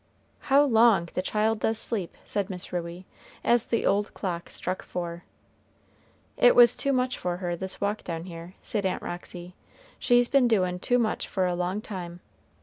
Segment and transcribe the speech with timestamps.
[0.49, 3.05] "How long the child does sleep!" said Miss Ruey
[3.43, 5.25] as the old clock struck four.
[6.37, 9.53] "It was too much for her, this walk down here," said Aunt Roxy.
[9.99, 12.19] "She's been doin' too much for a long time.